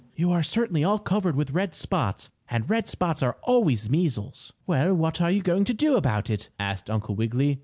[0.15, 4.95] "You are certainly all covered with red spots, and red spots are always measles." "Well,
[4.95, 7.59] what are you going to do about it?" asked Uncle Wiggily.